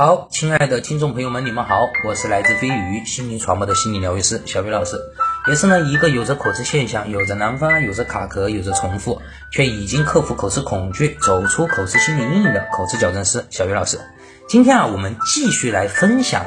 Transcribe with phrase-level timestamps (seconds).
[0.00, 4.96] 好，亲爱的听众朋友们，你们好，我是来自飞鱼心灵传播的心理疗愈师小飞老师，
[5.48, 13.98] 也是呢一个有着口吃现象、有着难发、有着卡壳、有着重复，却已经克服口吃恐惧、走出口吃心理阴影的口吃矫正师小鱼老师。
[14.48, 16.44] 今天啊，我们继续来分享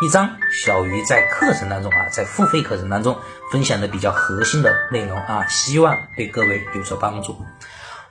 [0.00, 3.18] 一张小鱼在课程当中啊，在付费课程当中
[3.50, 7.36] 分享的比较核心的内容啊，希望对各位有所帮助。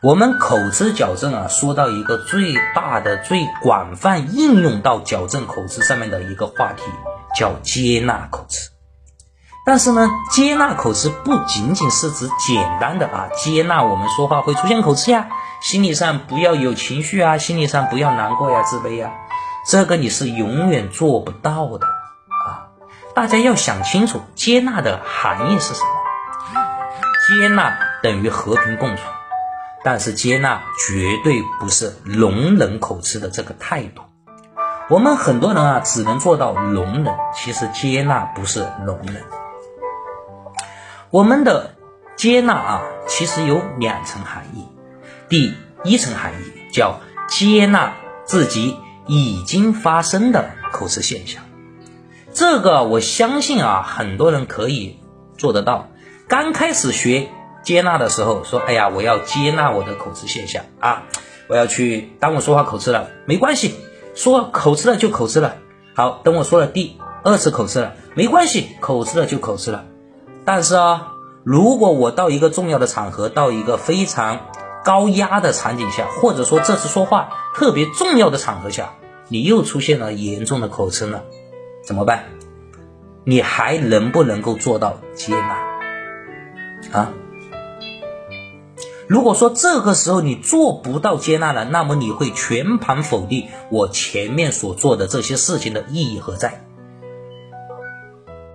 [0.02, 6.84] 我们口吃矫正啊，说到一个最大的、最广泛应用到矫正口吃上面的一个话题，
[7.35, 8.70] 叫接纳口吃。
[9.66, 15.27] 但是呢，接纳口吃不仅仅是指简单的啊，接纳我们说话会出现口吃呀，
[15.62, 19.12] 心理上不要有情绪啊，心理上不要难过呀、自卑呀，
[19.68, 22.71] 这个你是永远做不到的啊。
[23.13, 25.90] 大家要想清楚，接纳的含义是什么？
[27.27, 29.02] 接纳等于和平共处。
[29.84, 34.02] 但是接纳绝对不是容忍口吃的这个态度。
[34.90, 39.24] 我们很多人啊，只能做到容忍，其实接纳不是容忍。
[41.12, 41.76] 我们的
[42.16, 44.68] 接纳啊，其实有两层含义。
[45.30, 46.99] 第一层含义叫
[47.30, 47.93] 接纳
[48.26, 48.76] 自己
[49.08, 51.43] 已经发生的口吃现象，
[52.34, 54.99] 这个我相信啊，很多人可以
[55.38, 55.88] 做得到。
[56.27, 57.30] 刚开始学。
[57.62, 61.04] 接纳的时候说：“哎呀，我要接纳我的口吃现象啊！
[61.48, 63.76] 我要去，当我说话口吃了，没关系，
[64.16, 65.57] 说口吃了就口吃了。
[65.96, 69.85] 好，等我说了第二次口吃了，没关系，口吃了就口吃了。
[70.46, 71.13] 但是啊，
[71.44, 74.47] 如果我到一个重要的场合，到一个非常
[74.84, 78.94] 高压的场景下，或者说这次说话特别重要的场合下，
[79.28, 81.24] 你又出现了严重的口吃了，
[81.84, 82.25] 怎么办？
[83.25, 87.13] 你还能不能够做到接纳啊？”
[89.09, 96.62] 如果说这个时候你做不到接纳了，那么你会全盘否定我前面所做的这些事情的意义何在，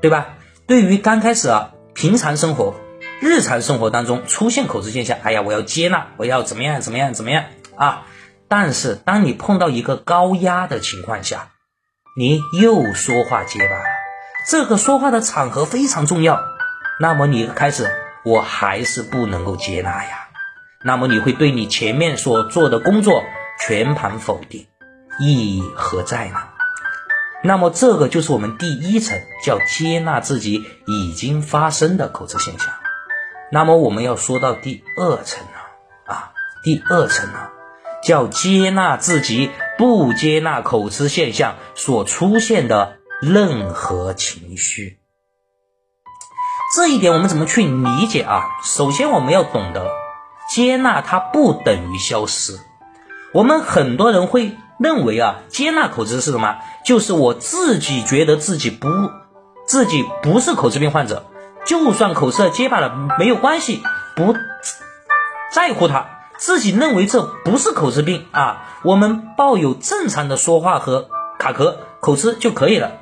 [0.01, 0.29] 对吧？
[0.69, 2.77] 对于刚开始啊，平常生活、
[3.21, 8.07] 日常生活当中出现口吃现象，哎呀，我要接纳，我要怎么样怎么样怎么样啊？
[8.47, 11.49] 但是当你碰到一个高压的情况下，
[12.17, 13.85] 你又说话结巴了，
[14.49, 16.41] 这个说话的场合非常重要，
[17.01, 17.91] 那么你开始，
[18.25, 20.24] 我还是不能够接纳呀。
[20.85, 23.25] 那么你会对你前面所做的工作
[23.59, 24.67] 全盘否定，
[25.19, 26.37] 意义何在呢？
[27.43, 32.69] 那么这个就是我们第一层，叫接纳自己已经发生的口吃现象。
[33.51, 36.13] 那么我们要说到第二层呢？
[36.13, 37.49] 啊，第二层呢，
[38.03, 45.01] 叫接纳自己不接纳口吃现象所出现的任何情绪。
[46.77, 48.43] 这一点我们怎么去理解啊？
[48.63, 50.04] 首先我们要懂得。
[50.49, 52.59] 接纳它不等于消失。
[53.33, 56.59] 我们很多人会认为啊，接纳口吃是什么？
[56.85, 58.89] 就是我自己觉得自己不，
[59.67, 61.25] 自己不是口吃病患者，
[61.65, 63.83] 就算口吃结巴了没有关系，
[64.15, 64.35] 不
[65.51, 66.07] 在乎它，
[66.37, 68.81] 自己认为这不是口吃病啊。
[68.85, 72.99] 我们抱有正常的说话和卡壳口吃就可以了。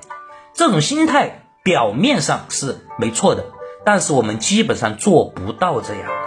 [0.55, 3.45] 这种心态表面上是没错的，
[3.85, 6.22] 但是我们基本上做不到这样。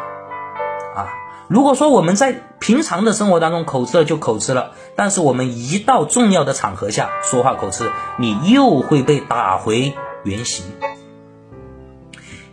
[0.96, 1.10] 啊，
[1.50, 10.66] 如果说我们在平常的生活当中口吃了就口吃了，但是我们一到重要的场合下说话口吃，你又会被打回原形。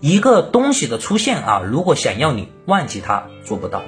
[0.01, 3.83] 一个东西的出现啊，如果想要你忘记它，做不到。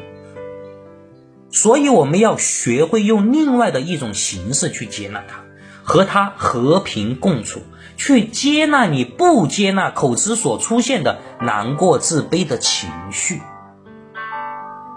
[1.50, 5.42] 所以我们要学会用另外的一种形式去接纳它，
[5.82, 7.62] 和它和平共处，
[7.96, 13.40] 去接纳你不接纳口吃所出现的难过、自卑的情绪。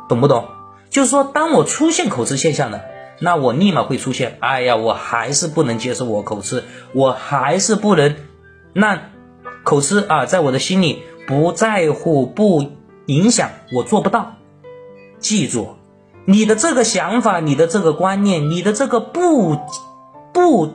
[0.07, 0.47] 懂不懂？
[0.89, 2.81] 就是说，当我出现口吃现象了，
[3.19, 6.63] 那我立马会出现，哎呀，我还是不能接受我口吃，
[6.93, 8.15] 我还是不能
[8.73, 8.99] 让
[9.63, 12.71] 口吃啊，在我的心里不在乎、不
[13.07, 14.35] 影响，我做不到。
[15.19, 15.75] 记住，
[16.25, 19.59] 你的这个想法、你的这个观念、你的这个不
[20.31, 20.73] 不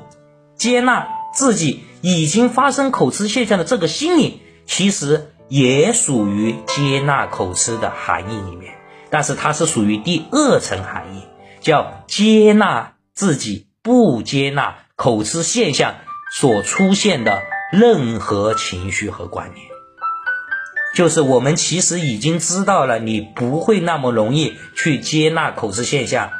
[0.56, 8.74] 接纳自己已经发生口吃现象的这个心理，其实也属于接纳口吃的含义里面。
[9.12, 11.22] 但是它是属于第二层含义，
[11.60, 15.96] 叫接纳自己不接纳口吃现象
[16.32, 17.42] 所出现的
[17.72, 19.66] 任何情绪和观念，
[20.94, 26.30] 就是我们其实已经知道了，你不会那么容易去接纳口吃现象，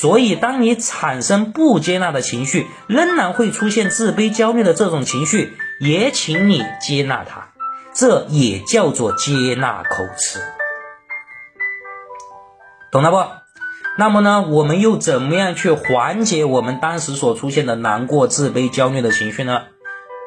[0.00, 7.48] 所以当你产生不接纳的情绪，仍然会出现自卑、焦虑的这种情绪，也请你接纳它，
[7.94, 10.40] 这也叫做接纳口吃。
[12.90, 13.24] 懂了不？
[13.98, 19.62] 那么呢，我们又怎么样去缓解我们当时所出现的难过、自卑、焦虑的情绪呢？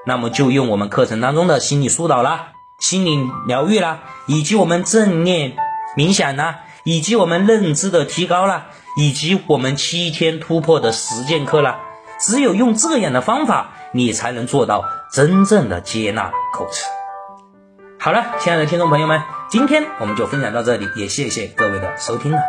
[0.05, 2.49] 那么就用我们课程当中的心理疏导啦、
[2.79, 5.55] 心理疗愈啦，以及我们正念
[5.97, 8.67] 冥想啦，以及我们认知的提高啦，
[8.97, 11.79] 以及我们七天突破的实践课啦。
[12.19, 16.85] 只有用这样的方法，你才能做到真正的接纳口吃。
[17.99, 19.21] 好了，亲爱的听众朋友们，
[19.53, 22.39] 今天我们就分享到这里，也谢谢各位的收听了。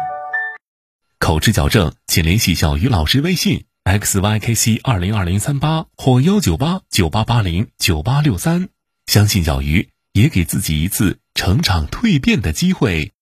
[1.19, 3.67] 口吃矫正，请联系小鱼老师微信。
[3.85, 8.71] xykc 二零二零三八或幺九八九八八零九八六三，
[9.05, 13.12] 相信小鱼，也给自己一次成长蜕变的机会。